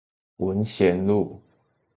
[0.37, 1.43] 文賢路